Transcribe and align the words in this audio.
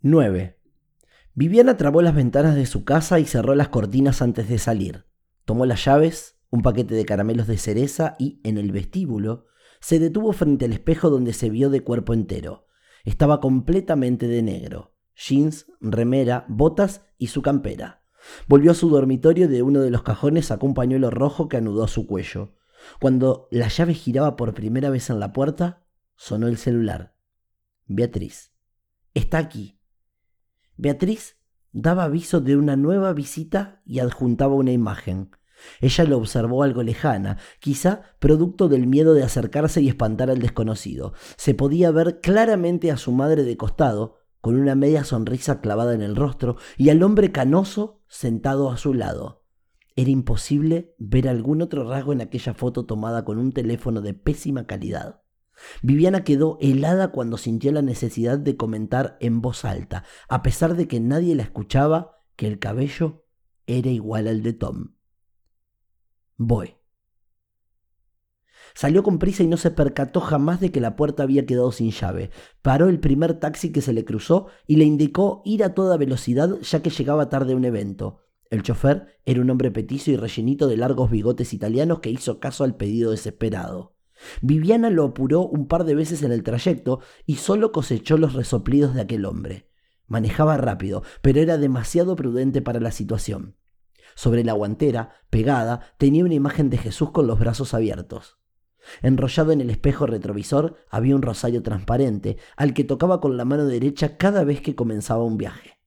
9. 0.00 0.60
Viviana 1.34 1.76
trabó 1.76 2.02
las 2.02 2.14
ventanas 2.14 2.54
de 2.54 2.66
su 2.66 2.84
casa 2.84 3.18
y 3.18 3.24
cerró 3.24 3.56
las 3.56 3.68
cortinas 3.68 4.22
antes 4.22 4.48
de 4.48 4.58
salir. 4.58 5.06
Tomó 5.44 5.66
las 5.66 5.84
llaves, 5.84 6.38
un 6.50 6.62
paquete 6.62 6.94
de 6.94 7.04
caramelos 7.04 7.48
de 7.48 7.58
cereza 7.58 8.14
y, 8.16 8.40
en 8.44 8.58
el 8.58 8.70
vestíbulo, 8.70 9.46
se 9.80 9.98
detuvo 9.98 10.32
frente 10.32 10.66
al 10.66 10.72
espejo 10.72 11.10
donde 11.10 11.32
se 11.32 11.50
vio 11.50 11.68
de 11.68 11.82
cuerpo 11.82 12.14
entero. 12.14 12.68
Estaba 13.04 13.40
completamente 13.40 14.28
de 14.28 14.40
negro. 14.42 14.94
Jeans, 15.16 15.66
remera, 15.80 16.44
botas 16.48 17.02
y 17.18 17.26
su 17.28 17.42
campera. 17.42 18.04
Volvió 18.46 18.70
a 18.70 18.74
su 18.74 18.90
dormitorio 18.90 19.48
de 19.48 19.62
uno 19.62 19.80
de 19.80 19.90
los 19.90 20.04
cajones 20.04 20.46
sacó 20.46 20.66
un 20.66 20.74
pañuelo 20.74 21.10
rojo 21.10 21.48
que 21.48 21.56
anudó 21.56 21.82
a 21.82 21.88
su 21.88 22.06
cuello. 22.06 22.54
Cuando 23.00 23.48
la 23.50 23.66
llave 23.66 23.94
giraba 23.94 24.36
por 24.36 24.54
primera 24.54 24.90
vez 24.90 25.10
en 25.10 25.18
la 25.18 25.32
puerta, 25.32 25.84
sonó 26.14 26.46
el 26.46 26.56
celular. 26.56 27.16
Beatriz. 27.86 28.52
Está 29.14 29.38
aquí. 29.38 29.77
Beatriz 30.78 31.36
daba 31.72 32.04
aviso 32.04 32.40
de 32.40 32.56
una 32.56 32.76
nueva 32.76 33.12
visita 33.12 33.82
y 33.84 33.98
adjuntaba 33.98 34.54
una 34.54 34.70
imagen. 34.70 35.30
Ella 35.80 36.04
lo 36.04 36.18
observó 36.18 36.62
algo 36.62 36.84
lejana, 36.84 37.38
quizá 37.58 38.02
producto 38.20 38.68
del 38.68 38.86
miedo 38.86 39.12
de 39.12 39.24
acercarse 39.24 39.82
y 39.82 39.88
espantar 39.88 40.30
al 40.30 40.38
desconocido. 40.38 41.14
Se 41.36 41.52
podía 41.52 41.90
ver 41.90 42.20
claramente 42.20 42.92
a 42.92 42.96
su 42.96 43.10
madre 43.10 43.42
de 43.42 43.56
costado, 43.56 44.18
con 44.40 44.54
una 44.54 44.76
media 44.76 45.02
sonrisa 45.02 45.60
clavada 45.60 45.94
en 45.94 46.02
el 46.02 46.14
rostro, 46.14 46.58
y 46.76 46.90
al 46.90 47.02
hombre 47.02 47.32
canoso 47.32 48.04
sentado 48.06 48.70
a 48.70 48.76
su 48.76 48.94
lado. 48.94 49.44
Era 49.96 50.10
imposible 50.10 50.94
ver 50.98 51.28
algún 51.28 51.60
otro 51.60 51.88
rasgo 51.90 52.12
en 52.12 52.20
aquella 52.20 52.54
foto 52.54 52.86
tomada 52.86 53.24
con 53.24 53.36
un 53.36 53.50
teléfono 53.50 54.00
de 54.00 54.14
pésima 54.14 54.64
calidad. 54.64 55.22
Viviana 55.82 56.24
quedó 56.24 56.58
helada 56.60 57.12
cuando 57.12 57.36
sintió 57.36 57.72
la 57.72 57.82
necesidad 57.82 58.38
de 58.38 58.56
comentar 58.56 59.16
en 59.20 59.40
voz 59.40 59.64
alta, 59.64 60.04
a 60.28 60.42
pesar 60.42 60.76
de 60.76 60.88
que 60.88 61.00
nadie 61.00 61.34
la 61.34 61.42
escuchaba, 61.42 62.22
que 62.36 62.46
el 62.46 62.58
cabello 62.58 63.24
era 63.66 63.90
igual 63.90 64.28
al 64.28 64.42
de 64.42 64.52
Tom. 64.52 64.94
Voy. 66.36 66.74
Salió 68.74 69.02
con 69.02 69.18
prisa 69.18 69.42
y 69.42 69.48
no 69.48 69.56
se 69.56 69.70
percató 69.70 70.20
jamás 70.20 70.60
de 70.60 70.70
que 70.70 70.80
la 70.80 70.94
puerta 70.94 71.24
había 71.24 71.46
quedado 71.46 71.72
sin 71.72 71.90
llave. 71.90 72.30
Paró 72.62 72.88
el 72.88 73.00
primer 73.00 73.40
taxi 73.40 73.72
que 73.72 73.80
se 73.80 73.92
le 73.92 74.04
cruzó 74.04 74.46
y 74.66 74.76
le 74.76 74.84
indicó 74.84 75.42
ir 75.44 75.64
a 75.64 75.74
toda 75.74 75.96
velocidad 75.96 76.56
ya 76.60 76.80
que 76.80 76.90
llegaba 76.90 77.28
tarde 77.28 77.54
a 77.54 77.56
un 77.56 77.64
evento. 77.64 78.20
El 78.50 78.62
chofer 78.62 79.18
era 79.26 79.40
un 79.40 79.50
hombre 79.50 79.70
petizo 79.70 80.10
y 80.10 80.16
rellenito 80.16 80.68
de 80.68 80.76
largos 80.76 81.10
bigotes 81.10 81.52
italianos 81.52 82.00
que 82.00 82.10
hizo 82.10 82.40
caso 82.40 82.64
al 82.64 82.76
pedido 82.76 83.10
desesperado. 83.10 83.97
Viviana 84.40 84.90
lo 84.90 85.04
apuró 85.04 85.42
un 85.42 85.68
par 85.68 85.84
de 85.84 85.94
veces 85.94 86.22
en 86.22 86.32
el 86.32 86.42
trayecto 86.42 87.00
y 87.26 87.36
solo 87.36 87.72
cosechó 87.72 88.16
los 88.16 88.34
resoplidos 88.34 88.94
de 88.94 89.02
aquel 89.02 89.24
hombre. 89.24 89.68
Manejaba 90.06 90.56
rápido, 90.56 91.02
pero 91.22 91.40
era 91.40 91.58
demasiado 91.58 92.16
prudente 92.16 92.62
para 92.62 92.80
la 92.80 92.90
situación. 92.90 93.56
Sobre 94.14 94.42
la 94.42 94.52
guantera, 94.52 95.10
pegada, 95.30 95.80
tenía 95.98 96.24
una 96.24 96.34
imagen 96.34 96.70
de 96.70 96.78
Jesús 96.78 97.10
con 97.10 97.26
los 97.26 97.38
brazos 97.38 97.74
abiertos. 97.74 98.38
Enrollado 99.02 99.52
en 99.52 99.60
el 99.60 99.70
espejo 99.70 100.06
retrovisor 100.06 100.76
había 100.88 101.14
un 101.14 101.22
rosario 101.22 101.62
transparente, 101.62 102.38
al 102.56 102.74
que 102.74 102.84
tocaba 102.84 103.20
con 103.20 103.36
la 103.36 103.44
mano 103.44 103.66
derecha 103.66 104.16
cada 104.16 104.44
vez 104.44 104.60
que 104.60 104.74
comenzaba 104.74 105.24
un 105.24 105.36
viaje. 105.36 105.78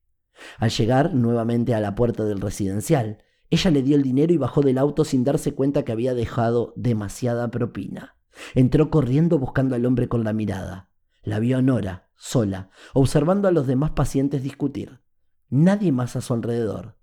Al 0.58 0.70
llegar 0.70 1.14
nuevamente 1.14 1.73
a 1.73 1.80
la 1.80 1.95
puerta 1.95 2.23
del 2.23 2.42
residencial, 2.42 3.23
ella 3.50 3.72
le 3.72 3.84
dio 3.84 3.95
el 3.95 4.04
dinero 4.04 4.34
y 4.34 4.38
bajó 4.38 4.62
del 4.62 4.78
auto 4.78 5.04
sin 5.04 5.23
darse 5.23 5.54
cuenta 5.54 5.84
que 5.84 5.92
había 5.92 6.14
dejado 6.14 6.73
demasiada 6.78 7.52
propina. 7.52 8.16
Entró 8.56 8.89
corriendo 8.89 9.39
buscando 9.39 9.75
al 9.75 9.86
hombre 9.86 10.08
con 10.08 10.23
la 10.23 10.34
mirada. 10.34 10.89
La 11.23 11.39
vio 11.39 11.58
a 11.58 11.61
Nora, 11.61 12.09
sola, 12.16 12.70
observando 12.94 13.48
a 13.48 13.52
los 13.52 13.67
demás 13.67 13.92
pacientes 13.92 14.44
discutir. 14.44 15.02
Nadie 15.50 15.92
más 15.92 16.16
a 16.16 16.22
su 16.22 16.33
alrededor. 16.33 16.98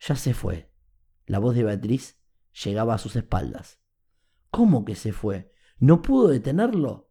Ya 0.00 0.16
se 0.16 0.34
fue. 0.34 0.72
La 1.26 1.38
voz 1.38 1.54
de 1.54 1.64
Beatriz 1.64 2.18
llegaba 2.64 2.94
a 2.94 2.98
sus 2.98 3.16
espaldas. 3.16 3.80
¿Cómo 4.50 4.84
que 4.84 4.94
se 4.94 5.12
fue? 5.12 5.52
¿No 5.78 6.02
pudo 6.02 6.28
detenerlo? 6.28 7.10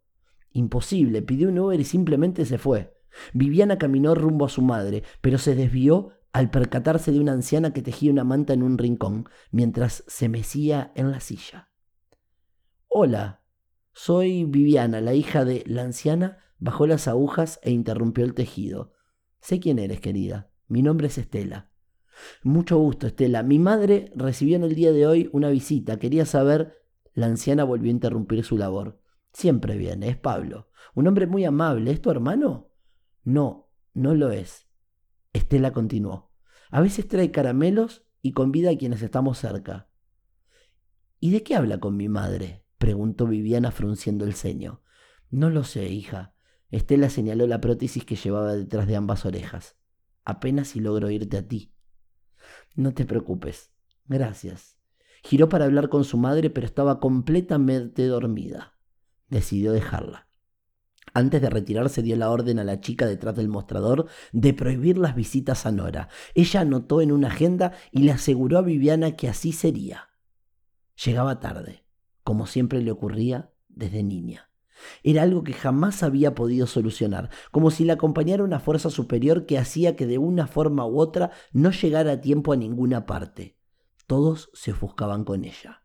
Imposible, 0.52 1.22
pidió 1.22 1.50
un 1.50 1.60
Uber 1.60 1.80
y 1.80 1.86
simplemente 1.86 2.46
se 2.46 2.58
fue. 2.58 2.98
Viviana 3.34 3.78
caminó 3.78 4.16
rumbo 4.16 4.46
a 4.46 4.50
su 4.50 4.62
madre, 4.62 5.04
pero 5.22 5.38
se 5.38 5.56
desvió 5.56 6.12
al 6.34 6.50
percatarse 6.52 7.12
de 7.12 7.20
una 7.20 7.32
anciana 7.32 7.74
que 7.74 7.82
tejía 7.82 8.12
una 8.12 8.24
manta 8.24 8.54
en 8.54 8.64
un 8.64 8.78
rincón 8.78 9.28
mientras 9.52 10.04
se 10.08 10.30
mecía 10.30 10.92
en 10.96 11.12
la 11.12 11.20
silla. 11.20 11.70
Hola, 12.88 13.44
soy 13.98 14.46
Viviana, 14.46 15.02
la 15.02 15.16
hija 15.16 15.44
de 15.44 15.64
la 15.66 15.82
anciana, 15.82 16.38
bajó 16.60 16.86
las 16.86 17.08
agujas 17.08 17.60
e 17.64 17.72
interrumpió 17.72 18.26
el 18.26 18.36
tejido. 18.36 18.94
Sé 19.40 19.60
quién 19.60 19.80
eres, 19.80 20.02
querida. 20.02 20.52
Mi 20.68 20.84
nombre 20.84 21.08
es 21.08 21.18
Estela. 21.18 21.72
Mucho 22.44 22.78
gusto, 22.78 23.08
Estela. 23.08 23.42
Mi 23.42 23.58
madre 23.58 24.12
recibió 24.16 24.56
en 24.56 24.64
el 24.64 24.76
día 24.76 24.92
de 24.92 25.08
hoy 25.08 25.32
una 25.34 25.50
visita. 25.50 25.98
Quería 25.98 26.28
saber... 26.28 26.78
La 27.16 27.26
anciana 27.26 27.64
volvió 27.64 27.90
a 27.90 27.96
interrumpir 27.96 28.44
su 28.44 28.56
labor. 28.56 29.02
Siempre 29.34 29.76
viene, 29.78 30.10
es 30.10 30.18
Pablo. 30.18 30.70
Un 30.94 31.08
hombre 31.08 31.26
muy 31.26 31.44
amable. 31.46 31.90
¿Es 31.90 32.00
tu 32.00 32.12
hermano? 32.12 32.70
No, 33.24 33.72
no 33.96 34.14
lo 34.14 34.30
es. 34.30 34.68
Estela 35.34 35.74
continuó. 35.74 36.32
A 36.70 36.82
veces 36.82 37.08
trae 37.08 37.32
caramelos 37.32 38.06
y 38.22 38.34
convida 38.34 38.70
a 38.70 38.78
quienes 38.78 39.02
estamos 39.02 39.40
cerca. 39.40 39.90
¿Y 41.20 41.32
de 41.32 41.42
qué 41.42 41.56
habla 41.56 41.80
con 41.80 41.98
mi 41.98 42.08
madre? 42.10 42.67
Preguntó 42.78 43.28
Viviana 43.28 43.72
frunciendo 43.72 44.26
el 44.26 44.34
ceño. 44.34 44.82
No 45.30 45.50
lo 45.50 45.64
sé, 45.64 45.90
hija. 45.90 46.34
Estela 46.70 47.10
señaló 47.10 47.48
la 47.48 47.62
prótesis 47.62 48.06
que 48.06 48.16
llevaba 48.16 48.56
detrás 48.56 48.88
de 48.88 48.96
ambas 48.96 49.26
orejas. 49.26 49.76
Apenas 50.26 50.70
si 50.70 50.80
logro 50.80 51.08
oírte 51.08 51.38
a 51.38 51.48
ti. 51.48 51.74
No 52.76 52.94
te 52.94 53.06
preocupes. 53.06 53.72
Gracias. 54.06 54.78
Giró 55.24 55.50
para 55.50 55.66
hablar 55.66 55.90
con 55.90 56.04
su 56.04 56.18
madre, 56.18 56.50
pero 56.50 56.66
estaba 56.66 57.00
completamente 57.00 58.06
dormida. 58.06 58.78
Decidió 59.30 59.72
dejarla. 59.72 60.28
Antes 61.14 61.42
de 61.42 61.50
retirarse 61.50 62.02
dio 62.02 62.16
la 62.16 62.30
orden 62.30 62.60
a 62.60 62.64
la 62.64 62.80
chica 62.80 63.08
detrás 63.08 63.36
del 63.36 63.48
mostrador 63.48 64.08
de 64.34 64.54
prohibir 64.54 64.98
las 64.98 65.16
visitas 65.16 65.66
a 65.66 65.72
Nora. 65.72 66.10
Ella 66.36 66.62
anotó 66.62 67.02
en 67.02 67.12
una 67.12 67.30
agenda 67.30 67.74
y 67.92 68.04
le 68.04 68.12
aseguró 68.12 68.58
a 68.58 68.62
Viviana 68.62 69.16
que 69.16 69.30
así 69.30 69.52
sería. 69.52 70.10
Llegaba 71.04 71.40
tarde, 71.40 71.87
como 72.28 72.46
siempre 72.46 72.82
le 72.82 72.92
ocurría 72.92 73.54
desde 73.70 74.04
niña. 74.04 74.50
Era 75.02 75.22
algo 75.24 75.46
que 75.46 75.54
jamás 75.54 76.04
había 76.04 76.36
podido 76.36 76.68
solucionar, 76.68 77.30
como 77.52 77.72
si 77.72 77.86
la 77.86 77.94
acompañara 77.94 78.44
una 78.44 78.60
fuerza 78.60 78.90
superior 78.90 79.46
que 79.46 79.58
hacía 79.58 79.96
que 79.96 80.06
de 80.06 80.18
una 80.18 80.46
forma 80.46 80.86
u 80.86 81.00
otra 81.00 81.32
no 81.54 81.72
llegara 81.72 82.12
a 82.12 82.20
tiempo 82.20 82.52
a 82.52 82.58
ninguna 82.58 83.06
parte. 83.06 83.56
Todos 84.08 84.50
se 84.54 84.74
ofuscaban 84.74 85.24
con 85.24 85.46
ella. 85.46 85.84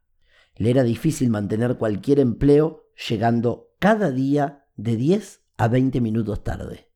Le 0.56 0.70
era 0.70 0.82
difícil 0.82 1.30
mantener 1.30 1.78
cualquier 1.78 2.18
empleo 2.18 2.88
llegando 3.08 3.68
cada 3.78 4.10
día 4.10 4.66
de 4.74 4.96
10 4.96 5.44
a 5.58 5.68
20 5.68 6.00
minutos 6.00 6.42
tarde. 6.42 6.90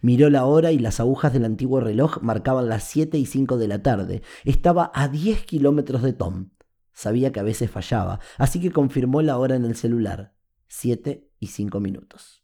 Miró 0.00 0.30
la 0.30 0.46
hora 0.46 0.70
y 0.70 0.78
las 0.78 1.00
agujas 1.00 1.32
del 1.32 1.44
antiguo 1.44 1.80
reloj 1.80 2.22
marcaban 2.22 2.68
las 2.68 2.84
7 2.84 3.18
y 3.18 3.26
5 3.26 3.56
de 3.56 3.66
la 3.66 3.82
tarde. 3.82 4.22
Estaba 4.44 4.92
a 4.94 5.08
10 5.08 5.44
kilómetros 5.44 6.02
de 6.02 6.12
Tom. 6.12 6.50
Sabía 6.92 7.32
que 7.32 7.40
a 7.40 7.44
veces 7.44 7.70
fallaba, 7.70 8.20
así 8.38 8.60
que 8.60 8.70
confirmó 8.70 9.22
la 9.22 9.38
hora 9.38 9.56
en 9.56 9.64
el 9.64 9.76
celular 9.76 10.34
siete 10.68 11.30
y 11.38 11.48
cinco 11.48 11.80
minutos. 11.80 12.42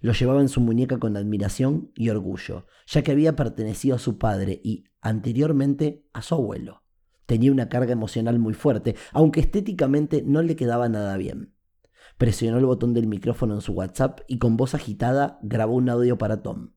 Lo 0.00 0.12
llevaba 0.12 0.40
en 0.40 0.48
su 0.48 0.60
muñeca 0.60 0.98
con 0.98 1.16
admiración 1.16 1.92
y 1.94 2.08
orgullo, 2.08 2.66
ya 2.86 3.02
que 3.02 3.12
había 3.12 3.36
pertenecido 3.36 3.96
a 3.96 4.00
su 4.00 4.18
padre 4.18 4.60
y, 4.64 4.84
anteriormente, 5.00 6.04
a 6.12 6.22
su 6.22 6.34
abuelo. 6.34 6.82
Tenía 7.26 7.52
una 7.52 7.68
carga 7.68 7.92
emocional 7.92 8.38
muy 8.38 8.54
fuerte, 8.54 8.96
aunque 9.12 9.40
estéticamente 9.40 10.22
no 10.22 10.42
le 10.42 10.56
quedaba 10.56 10.88
nada 10.88 11.16
bien. 11.16 11.54
Presionó 12.18 12.58
el 12.58 12.66
botón 12.66 12.92
del 12.92 13.06
micrófono 13.06 13.54
en 13.54 13.60
su 13.60 13.72
WhatsApp 13.72 14.20
y 14.28 14.38
con 14.38 14.56
voz 14.56 14.74
agitada 14.74 15.38
grabó 15.42 15.74
un 15.74 15.88
audio 15.88 16.18
para 16.18 16.42
Tom. 16.42 16.72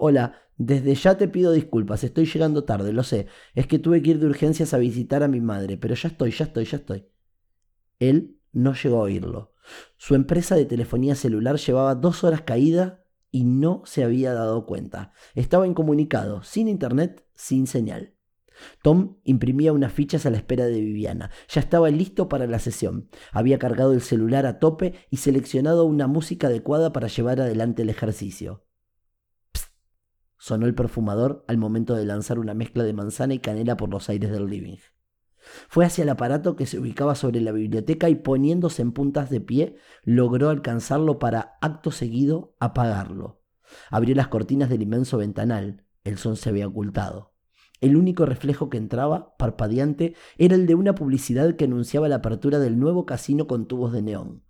Hola, 0.00 0.34
desde 0.56 0.94
ya 0.94 1.16
te 1.16 1.26
pido 1.26 1.50
disculpas, 1.50 2.04
estoy 2.04 2.24
llegando 2.24 2.62
tarde, 2.62 2.92
lo 2.92 3.02
sé. 3.02 3.26
Es 3.56 3.66
que 3.66 3.80
tuve 3.80 4.00
que 4.00 4.10
ir 4.10 4.20
de 4.20 4.26
urgencias 4.26 4.72
a 4.72 4.78
visitar 4.78 5.24
a 5.24 5.28
mi 5.28 5.40
madre, 5.40 5.76
pero 5.76 5.96
ya 5.96 6.08
estoy, 6.08 6.30
ya 6.30 6.44
estoy, 6.44 6.66
ya 6.66 6.76
estoy. 6.76 7.08
Él 7.98 8.38
no 8.52 8.74
llegó 8.74 8.98
a 8.98 9.02
oírlo. 9.02 9.54
Su 9.96 10.14
empresa 10.14 10.54
de 10.54 10.66
telefonía 10.66 11.16
celular 11.16 11.56
llevaba 11.56 11.96
dos 11.96 12.22
horas 12.22 12.42
caída 12.42 13.04
y 13.32 13.42
no 13.42 13.82
se 13.86 14.04
había 14.04 14.32
dado 14.34 14.66
cuenta. 14.66 15.12
Estaba 15.34 15.66
incomunicado, 15.66 16.44
sin 16.44 16.68
internet, 16.68 17.26
sin 17.34 17.66
señal. 17.66 18.14
Tom 18.84 19.16
imprimía 19.24 19.72
unas 19.72 19.92
fichas 19.92 20.26
a 20.26 20.30
la 20.30 20.36
espera 20.36 20.66
de 20.66 20.80
Viviana. 20.80 21.32
Ya 21.48 21.60
estaba 21.60 21.90
listo 21.90 22.28
para 22.28 22.46
la 22.46 22.60
sesión. 22.60 23.08
Había 23.32 23.58
cargado 23.58 23.92
el 23.94 24.00
celular 24.00 24.46
a 24.46 24.60
tope 24.60 24.94
y 25.10 25.16
seleccionado 25.16 25.86
una 25.86 26.06
música 26.06 26.46
adecuada 26.46 26.92
para 26.92 27.08
llevar 27.08 27.40
adelante 27.40 27.82
el 27.82 27.90
ejercicio. 27.90 28.67
Sonó 30.38 30.66
el 30.66 30.74
perfumador 30.74 31.44
al 31.48 31.58
momento 31.58 31.94
de 31.94 32.06
lanzar 32.06 32.38
una 32.38 32.54
mezcla 32.54 32.84
de 32.84 32.92
manzana 32.92 33.34
y 33.34 33.40
canela 33.40 33.76
por 33.76 33.90
los 33.90 34.08
aires 34.08 34.30
del 34.30 34.46
living. 34.46 34.76
Fue 35.68 35.84
hacia 35.84 36.02
el 36.02 36.08
aparato 36.08 36.56
que 36.56 36.66
se 36.66 36.78
ubicaba 36.78 37.14
sobre 37.14 37.40
la 37.40 37.52
biblioteca 37.52 38.08
y 38.08 38.14
poniéndose 38.14 38.82
en 38.82 38.92
puntas 38.92 39.30
de 39.30 39.40
pie, 39.40 39.76
logró 40.04 40.50
alcanzarlo 40.50 41.18
para, 41.18 41.58
acto 41.60 41.90
seguido, 41.90 42.54
apagarlo. 42.60 43.42
Abrió 43.90 44.14
las 44.14 44.28
cortinas 44.28 44.68
del 44.68 44.82
inmenso 44.82 45.18
ventanal. 45.18 45.84
El 46.04 46.18
sol 46.18 46.36
se 46.36 46.48
había 46.48 46.68
ocultado. 46.68 47.34
El 47.80 47.96
único 47.96 48.26
reflejo 48.26 48.70
que 48.70 48.78
entraba, 48.78 49.36
parpadeante, 49.36 50.14
era 50.36 50.54
el 50.54 50.66
de 50.66 50.74
una 50.74 50.94
publicidad 50.94 51.54
que 51.54 51.64
anunciaba 51.64 52.08
la 52.08 52.16
apertura 52.16 52.58
del 52.58 52.78
nuevo 52.78 53.06
casino 53.06 53.46
con 53.46 53.66
tubos 53.66 53.92
de 53.92 54.02
neón. 54.02 54.44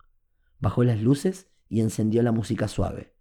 Bajó 0.60 0.82
las 0.82 1.00
luces 1.00 1.50
y 1.68 1.80
encendió 1.80 2.22
la 2.22 2.32
música 2.32 2.68
suave. 2.68 3.17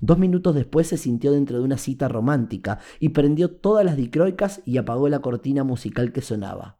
Dos 0.00 0.18
minutos 0.18 0.54
después 0.54 0.86
se 0.86 0.96
sintió 0.96 1.32
dentro 1.32 1.58
de 1.58 1.64
una 1.64 1.78
cita 1.78 2.08
romántica 2.08 2.78
y 2.98 3.10
prendió 3.10 3.50
todas 3.50 3.84
las 3.84 3.96
dicroicas 3.96 4.62
y 4.64 4.78
apagó 4.78 5.08
la 5.08 5.20
cortina 5.20 5.64
musical 5.64 6.12
que 6.12 6.22
sonaba. 6.22 6.78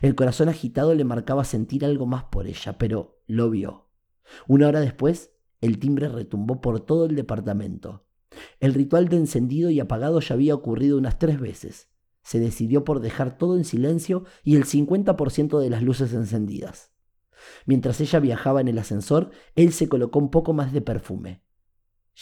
El 0.00 0.14
corazón 0.14 0.48
agitado 0.48 0.94
le 0.94 1.04
marcaba 1.04 1.44
sentir 1.44 1.84
algo 1.84 2.06
más 2.06 2.24
por 2.24 2.46
ella, 2.46 2.78
pero 2.78 3.20
lo 3.26 3.50
vio. 3.50 3.88
Una 4.46 4.68
hora 4.68 4.80
después, 4.80 5.32
el 5.60 5.78
timbre 5.78 6.08
retumbó 6.08 6.60
por 6.60 6.80
todo 6.80 7.06
el 7.06 7.16
departamento. 7.16 8.04
El 8.60 8.74
ritual 8.74 9.08
de 9.08 9.16
encendido 9.16 9.70
y 9.70 9.80
apagado 9.80 10.20
ya 10.20 10.34
había 10.34 10.54
ocurrido 10.54 10.98
unas 10.98 11.18
tres 11.18 11.40
veces. 11.40 11.88
Se 12.22 12.38
decidió 12.38 12.84
por 12.84 13.00
dejar 13.00 13.38
todo 13.38 13.56
en 13.56 13.64
silencio 13.64 14.24
y 14.44 14.56
el 14.56 14.64
50% 14.64 15.58
de 15.58 15.70
las 15.70 15.82
luces 15.82 16.12
encendidas. 16.12 16.92
Mientras 17.66 18.00
ella 18.00 18.20
viajaba 18.20 18.60
en 18.60 18.68
el 18.68 18.78
ascensor, 18.78 19.30
él 19.56 19.72
se 19.72 19.88
colocó 19.88 20.18
un 20.18 20.30
poco 20.30 20.52
más 20.52 20.72
de 20.72 20.82
perfume. 20.82 21.42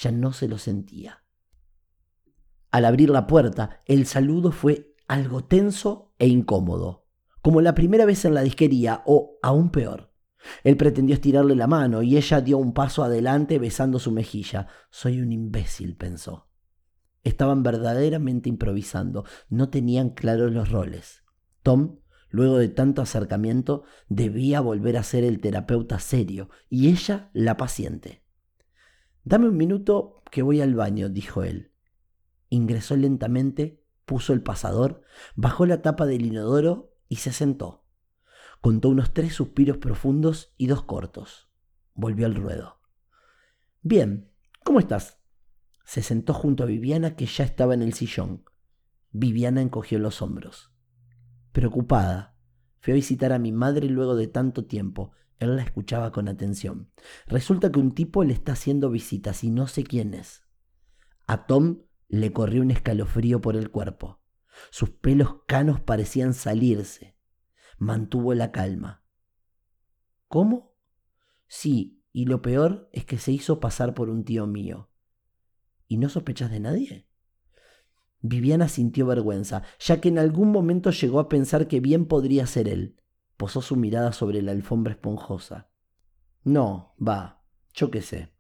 Ya 0.00 0.12
no 0.12 0.32
se 0.32 0.48
lo 0.48 0.58
sentía. 0.58 1.24
Al 2.70 2.84
abrir 2.84 3.10
la 3.10 3.26
puerta, 3.26 3.82
el 3.86 4.06
saludo 4.06 4.52
fue 4.52 4.94
algo 5.06 5.44
tenso 5.44 6.12
e 6.18 6.26
incómodo, 6.28 7.06
como 7.40 7.60
la 7.60 7.74
primera 7.74 8.04
vez 8.04 8.24
en 8.24 8.34
la 8.34 8.42
disquería 8.42 9.02
o, 9.06 9.38
aún 9.42 9.70
peor, 9.70 10.08
él 10.64 10.76
pretendió 10.76 11.14
estirarle 11.14 11.54
la 11.54 11.66
mano 11.66 12.02
y 12.02 12.16
ella 12.16 12.40
dio 12.40 12.58
un 12.58 12.72
paso 12.72 13.02
adelante 13.02 13.58
besando 13.58 13.98
su 13.98 14.12
mejilla. 14.12 14.68
Soy 14.90 15.20
un 15.20 15.32
imbécil, 15.32 15.96
pensó. 15.96 16.48
Estaban 17.24 17.62
verdaderamente 17.62 18.48
improvisando, 18.48 19.24
no 19.48 19.68
tenían 19.70 20.10
claros 20.10 20.52
los 20.52 20.70
roles. 20.70 21.22
Tom, 21.62 21.98
luego 22.30 22.58
de 22.58 22.68
tanto 22.68 23.02
acercamiento, 23.02 23.82
debía 24.08 24.60
volver 24.60 24.96
a 24.96 25.02
ser 25.02 25.24
el 25.24 25.40
terapeuta 25.40 25.98
serio 25.98 26.48
y 26.68 26.88
ella 26.88 27.30
la 27.32 27.56
paciente. 27.56 28.24
Dame 29.28 29.46
un 29.46 29.58
minuto 29.58 30.22
que 30.30 30.40
voy 30.40 30.62
al 30.62 30.75
baño, 30.75 31.10
dijo 31.10 31.42
él. 31.42 31.70
Ingresó 32.48 32.96
lentamente, 32.96 33.84
puso 34.06 34.32
el 34.32 34.42
pasador, 34.42 35.02
bajó 35.36 35.66
la 35.66 35.82
tapa 35.82 36.06
del 36.06 36.25
inodoro 36.25 36.96
y 37.10 37.16
se 37.16 37.34
sentó. 37.34 37.84
Contó 38.62 38.88
unos 38.88 39.12
tres 39.12 39.34
suspiros 39.34 39.76
profundos 39.76 40.54
y 40.56 40.66
dos 40.66 40.82
cortos. 40.84 41.50
Volvió 41.92 42.25
al 42.25 42.36
ruedo. 42.36 42.80
Bien, 43.82 44.32
¿cómo 44.64 44.80
estás? 44.80 45.20
Se 45.84 46.00
sentó 46.02 46.32
junto 46.32 46.62
a 46.62 46.66
Viviana 46.66 47.14
que 47.14 47.26
ya 47.26 47.44
estaba 47.44 47.74
en 47.74 47.82
el 47.82 47.92
sillón. 47.92 48.44
Viviana 49.10 49.60
encogió 49.60 49.98
los 49.98 50.22
hombros. 50.22 50.72
Preocupada, 51.52 52.34
fui 52.81 52.92
a 52.92 52.96
visitar 52.96 53.34
a 53.34 53.38
mi 53.38 53.52
madre 53.52 53.90
luego 53.90 54.16
de 54.16 54.28
tanto 54.28 54.64
tiempo. 54.64 55.12
Él 55.38 55.56
la 55.56 55.62
escuchaba 55.62 56.12
con 56.12 56.29
atención. 56.29 56.90
Resulta 57.26 57.70
que 57.70 57.79
un 57.79 57.94
tipo 57.94 58.25
le 58.25 58.32
está 58.32 58.52
haciendo 58.52 58.90
visitas 58.90 59.44
y 59.44 59.50
no 59.50 59.67
sé 59.67 59.85
quién 59.85 60.14
es. 60.14 60.43
A 61.26 61.46
Tom 61.46 61.82
le 62.08 62.32
corrió 62.32 62.62
un 62.62 62.70
escalofrío 62.70 63.40
por 63.40 63.56
el 63.56 63.70
cuerpo. 63.70 64.20
Sus 64.70 64.90
pelos 64.90 65.43
canos 65.46 65.81
parecían 65.81 66.35
salirse 66.35 67.19
mantuvo 67.79 68.35
la 68.35 68.50
calma. 68.52 69.05
¿Cómo? 70.26 70.75
Sí, 71.46 72.02
y 72.12 72.26
lo 72.26 72.43
peor 72.43 72.91
es 72.93 73.05
que 73.05 73.19
se 73.19 73.32
hizo 73.32 73.61
pasar 73.61 73.94
por 73.94 74.11
un 74.11 74.25
tío 74.25 74.46
mío. 74.46 74.91
¿Y 75.87 75.96
no 75.96 76.08
sospechas 76.08 76.50
de 76.50 76.61
nadie? 76.61 77.08
Viviana 78.20 78.69
sintió 78.69 79.06
vergüenza, 79.06 79.62
ya 79.79 80.00
que 80.00 80.08
en 80.08 80.19
algún 80.19 80.50
momento 80.50 80.91
llegó 80.91 81.20
a 81.20 81.29
pensar 81.29 81.69
que 81.69 81.81
bien 81.81 82.06
podría 82.06 82.46
ser 82.46 82.69
él. 82.69 82.97
Posó 83.38 83.62
su 83.62 83.76
mirada 83.76 84.12
sobre 84.12 84.43
la 84.43 84.52
alfombra 84.52 84.93
esponjosa. 84.93 85.70
No, 86.44 86.94
va, 87.00 87.43
yo 87.73 87.90
qué 87.90 88.02
sé. 88.02 88.35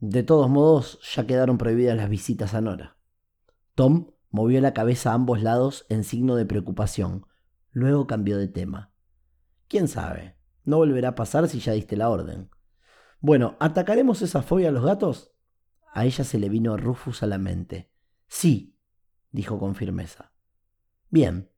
De 0.00 0.22
todos 0.22 0.50
modos, 0.50 1.00
ya 1.14 1.26
quedaron 1.26 1.56
prohibidas 1.56 1.96
las 1.96 2.10
visitas 2.10 2.52
a 2.52 2.60
Nora. 2.60 2.98
Tom 3.74 4.10
movió 4.28 4.60
la 4.60 4.74
cabeza 4.74 5.12
a 5.12 5.14
ambos 5.14 5.42
lados 5.42 5.86
en 5.88 6.04
signo 6.04 6.36
de 6.36 6.44
preocupación, 6.44 7.24
Luego 7.74 8.06
cambió 8.06 8.38
de 8.38 8.46
tema. 8.46 8.92
¿Quién 9.66 9.88
sabe? 9.88 10.36
No 10.64 10.76
volverá 10.76 11.08
a 11.08 11.14
pasar 11.16 11.48
si 11.48 11.58
ya 11.58 11.72
diste 11.72 11.96
la 11.96 12.08
orden. 12.08 12.48
Bueno, 13.18 13.56
¿atacaremos 13.58 14.22
esa 14.22 14.42
fobia 14.42 14.68
a 14.68 14.70
los 14.72 14.84
gatos? 14.84 15.32
A 15.92 16.04
ella 16.04 16.22
se 16.22 16.38
le 16.38 16.48
vino 16.48 16.76
Rufus 16.76 17.24
a 17.24 17.26
la 17.26 17.36
mente. 17.36 17.90
Sí, 18.28 18.78
dijo 19.32 19.58
con 19.58 19.74
firmeza. 19.74 20.32
Bien, 21.10 21.50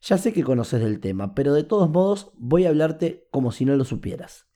ya 0.00 0.18
sé 0.18 0.32
que 0.32 0.44
conoces 0.44 0.80
del 0.80 1.00
tema, 1.00 1.34
pero 1.34 1.52
de 1.54 1.64
todos 1.64 1.90
modos 1.90 2.32
voy 2.36 2.66
a 2.66 2.68
hablarte 2.68 3.28
como 3.30 3.52
si 3.52 3.64
no 3.64 3.76
lo 3.76 3.84
supieras. 3.84 4.46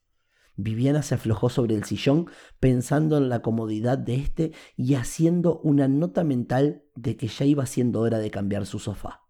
Viviana 0.57 1.03
se 1.03 1.15
aflojó 1.15 1.49
sobre 1.49 1.75
el 1.75 1.85
sillón 1.85 2.27
pensando 2.61 3.17
en 3.17 3.29
la 3.29 3.41
comodidad 3.41 3.99
de 3.99 4.17
éste 4.17 4.53
y 4.77 4.95
haciendo 4.95 5.61
una 5.61 5.89
nota 5.89 6.25
mental 6.25 6.85
de 6.95 7.17
que 7.17 7.27
ya 7.27 7.45
iba 7.47 7.67
siendo 7.67 8.01
hora 8.01 8.19
de 8.19 8.31
cambiar 8.31 8.67
su 8.67 8.79
sofá. 8.79 9.23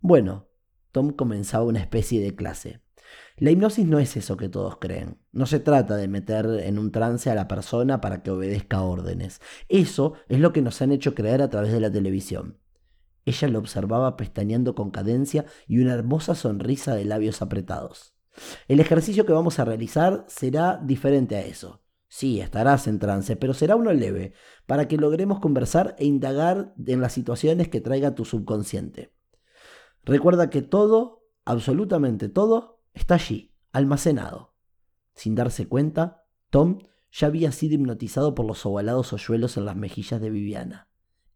Bueno, 0.00 0.48
Tom 0.92 1.10
comenzaba 1.10 1.64
una 1.64 1.80
especie 1.80 2.22
de 2.22 2.34
clase. 2.34 2.80
La 3.36 3.50
hipnosis 3.50 3.86
no 3.86 3.98
es 3.98 4.16
eso 4.16 4.36
que 4.36 4.48
todos 4.48 4.78
creen. 4.78 5.18
No 5.32 5.46
se 5.46 5.60
trata 5.60 5.96
de 5.96 6.08
meter 6.08 6.46
en 6.46 6.78
un 6.78 6.92
trance 6.92 7.30
a 7.30 7.34
la 7.34 7.48
persona 7.48 8.00
para 8.00 8.22
que 8.22 8.30
obedezca 8.30 8.82
órdenes. 8.82 9.40
Eso 9.68 10.14
es 10.28 10.40
lo 10.40 10.52
que 10.52 10.62
nos 10.62 10.82
han 10.82 10.92
hecho 10.92 11.14
creer 11.14 11.42
a 11.42 11.48
través 11.48 11.72
de 11.72 11.80
la 11.80 11.90
televisión. 11.90 12.58
Ella 13.28 13.48
lo 13.48 13.58
observaba 13.58 14.16
pestañeando 14.16 14.74
con 14.74 14.90
cadencia 14.90 15.44
y 15.66 15.80
una 15.80 15.92
hermosa 15.92 16.34
sonrisa 16.34 16.94
de 16.94 17.04
labios 17.04 17.42
apretados. 17.42 18.14
El 18.68 18.80
ejercicio 18.80 19.26
que 19.26 19.34
vamos 19.34 19.58
a 19.58 19.66
realizar 19.66 20.24
será 20.28 20.80
diferente 20.82 21.36
a 21.36 21.42
eso. 21.42 21.82
Sí, 22.08 22.40
estarás 22.40 22.86
en 22.86 22.98
trance, 22.98 23.36
pero 23.36 23.52
será 23.52 23.76
uno 23.76 23.92
leve, 23.92 24.32
para 24.64 24.88
que 24.88 24.96
logremos 24.96 25.40
conversar 25.40 25.94
e 25.98 26.06
indagar 26.06 26.72
en 26.86 27.02
las 27.02 27.12
situaciones 27.12 27.68
que 27.68 27.82
traiga 27.82 28.14
tu 28.14 28.24
subconsciente. 28.24 29.12
Recuerda 30.04 30.48
que 30.48 30.62
todo, 30.62 31.28
absolutamente 31.44 32.30
todo, 32.30 32.80
está 32.94 33.16
allí, 33.16 33.54
almacenado. 33.72 34.54
Sin 35.14 35.34
darse 35.34 35.68
cuenta, 35.68 36.24
Tom 36.48 36.78
ya 37.12 37.26
había 37.26 37.52
sido 37.52 37.74
hipnotizado 37.74 38.34
por 38.34 38.46
los 38.46 38.64
ovalados 38.64 39.12
hoyuelos 39.12 39.58
en 39.58 39.66
las 39.66 39.76
mejillas 39.76 40.18
de 40.18 40.30
Viviana. 40.30 40.87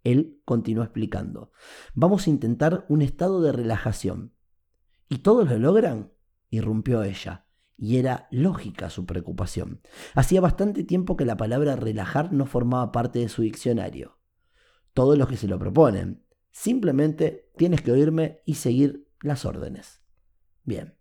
Él 0.04 0.40
continuó 0.44 0.84
explicando. 0.84 1.52
Vamos 1.94 2.26
a 2.26 2.30
intentar 2.30 2.85
un 2.88 3.02
estado 3.02 3.40
de 3.40 3.52
relajación. 3.52 4.35
¿Y 5.09 5.18
todos 5.18 5.49
lo 5.49 5.59
logran? 5.59 6.12
irrumpió 6.50 7.02
ella, 7.02 7.47
y 7.76 7.97
era 7.97 8.28
lógica 8.30 8.90
su 8.90 9.06
preocupación. 9.06 9.80
Hacía 10.14 10.40
bastante 10.40 10.85
tiempo 10.85 11.16
que 11.16 11.25
la 11.25 11.37
palabra 11.37 11.76
relajar 11.76 12.32
no 12.32 12.47
formaba 12.47 12.92
parte 12.92 13.21
de 13.21 13.28
su 13.28 13.42
diccionario. 13.42 14.18
Todos 14.92 15.16
los 15.16 15.28
que 15.28 15.38
se 15.38 15.49
lo 15.49 15.59
proponen, 15.59 16.23
Simplemente 16.52 17.50
tienes 17.56 17.80
que 17.80 17.92
oírme 17.92 18.42
y 18.44 18.54
seguir 18.54 19.09
las 19.23 19.47
órdenes. 19.47 20.02
Bien. 20.64 20.94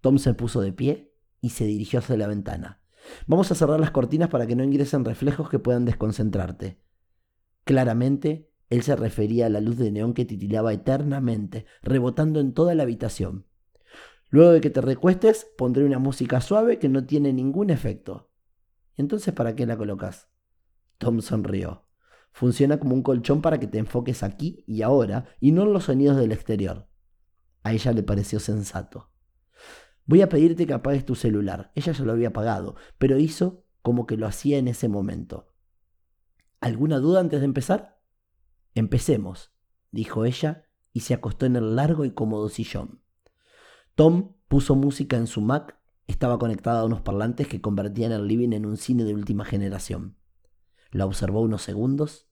Tom 0.00 0.18
se 0.18 0.32
puso 0.32 0.60
de 0.60 0.72
pie 0.72 1.12
y 1.40 1.50
se 1.50 1.64
dirigió 1.64 1.98
hacia 1.98 2.16
la 2.16 2.28
ventana. 2.28 2.80
Vamos 3.26 3.50
a 3.50 3.56
cerrar 3.56 3.80
las 3.80 3.90
cortinas 3.90 4.28
para 4.28 4.46
que 4.46 4.54
no 4.54 4.62
ingresen 4.62 5.04
reflejos 5.04 5.50
que 5.50 5.58
puedan 5.58 5.84
desconcentrarte. 5.84 6.80
Claramente, 7.70 8.50
él 8.68 8.82
se 8.82 8.96
refería 8.96 9.46
a 9.46 9.48
la 9.48 9.60
luz 9.60 9.78
de 9.78 9.92
neón 9.92 10.12
que 10.12 10.24
titilaba 10.24 10.72
eternamente, 10.72 11.66
rebotando 11.82 12.40
en 12.40 12.52
toda 12.52 12.74
la 12.74 12.82
habitación. 12.82 13.46
Luego 14.28 14.50
de 14.50 14.60
que 14.60 14.70
te 14.70 14.80
recuestes, 14.80 15.46
pondré 15.56 15.84
una 15.84 16.00
música 16.00 16.40
suave 16.40 16.80
que 16.80 16.88
no 16.88 17.06
tiene 17.06 17.32
ningún 17.32 17.70
efecto. 17.70 18.32
Entonces, 18.96 19.32
¿para 19.34 19.54
qué 19.54 19.66
la 19.66 19.76
colocas? 19.76 20.32
Tom 20.98 21.20
sonrió. 21.20 21.86
Funciona 22.32 22.80
como 22.80 22.92
un 22.96 23.04
colchón 23.04 23.40
para 23.40 23.60
que 23.60 23.68
te 23.68 23.78
enfoques 23.78 24.24
aquí 24.24 24.64
y 24.66 24.82
ahora 24.82 25.26
y 25.38 25.52
no 25.52 25.62
en 25.62 25.72
los 25.72 25.84
sonidos 25.84 26.16
del 26.16 26.32
exterior. 26.32 26.88
A 27.62 27.72
ella 27.72 27.92
le 27.92 28.02
pareció 28.02 28.40
sensato. 28.40 29.12
Voy 30.06 30.22
a 30.22 30.28
pedirte 30.28 30.66
que 30.66 30.72
apagues 30.72 31.04
tu 31.04 31.14
celular. 31.14 31.70
Ella 31.76 31.92
ya 31.92 32.04
lo 32.04 32.10
había 32.10 32.30
apagado, 32.30 32.74
pero 32.98 33.16
hizo 33.16 33.64
como 33.80 34.08
que 34.08 34.16
lo 34.16 34.26
hacía 34.26 34.58
en 34.58 34.66
ese 34.66 34.88
momento. 34.88 35.49
¿Alguna 36.60 36.98
duda 36.98 37.20
antes 37.20 37.40
de 37.40 37.46
empezar? 37.46 38.00
Empecemos, 38.74 39.52
dijo 39.90 40.26
ella 40.26 40.66
y 40.92 41.00
se 41.00 41.14
acostó 41.14 41.46
en 41.46 41.56
el 41.56 41.74
largo 41.74 42.04
y 42.04 42.10
cómodo 42.10 42.50
sillón. 42.50 43.02
Tom 43.94 44.34
puso 44.46 44.74
música 44.74 45.16
en 45.16 45.26
su 45.26 45.40
Mac, 45.40 45.78
estaba 46.06 46.38
conectada 46.38 46.80
a 46.80 46.84
unos 46.84 47.00
parlantes 47.00 47.48
que 47.48 47.62
convertían 47.62 48.12
el 48.12 48.26
living 48.26 48.52
en 48.52 48.66
un 48.66 48.76
cine 48.76 49.04
de 49.04 49.14
última 49.14 49.44
generación. 49.44 50.18
La 50.90 51.06
observó 51.06 51.40
unos 51.40 51.62
segundos. 51.62 52.28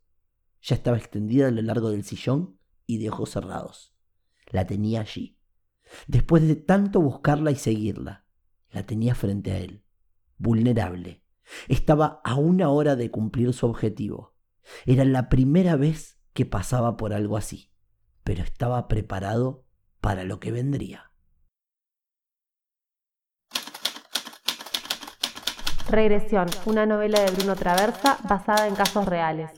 Ya 0.60 0.74
estaba 0.74 0.98
extendida 0.98 1.48
a 1.48 1.50
lo 1.50 1.62
largo 1.62 1.90
del 1.90 2.04
sillón 2.04 2.58
y 2.86 2.98
de 2.98 3.08
ojos 3.08 3.30
cerrados. 3.30 3.94
La 4.50 4.66
tenía 4.66 5.00
allí. 5.00 5.38
Después 6.06 6.46
de 6.46 6.56
tanto 6.56 7.00
buscarla 7.00 7.50
y 7.50 7.56
seguirla, 7.56 8.26
la 8.70 8.84
tenía 8.84 9.14
frente 9.14 9.52
a 9.52 9.58
él, 9.58 9.84
vulnerable, 10.36 11.22
Estaba 11.68 12.20
a 12.24 12.34
una 12.34 12.70
hora 12.70 12.96
de 12.96 13.10
cumplir 13.10 13.52
su 13.52 13.66
objetivo. 13.66 14.34
Era 14.86 15.04
la 15.04 15.28
primera 15.28 15.76
vez 15.76 16.18
que 16.32 16.46
pasaba 16.46 16.96
por 16.96 17.12
algo 17.12 17.36
así, 17.36 17.72
pero 18.24 18.42
estaba 18.42 18.88
preparado 18.88 19.64
para 20.00 20.24
lo 20.24 20.40
que 20.40 20.52
vendría. 20.52 21.10
Regresión, 25.90 26.48
una 26.66 26.84
novela 26.84 27.20
de 27.20 27.30
Bruno 27.30 27.56
Traversa 27.56 28.18
basada 28.28 28.68
en 28.68 28.74
casos 28.74 29.06
reales. 29.06 29.57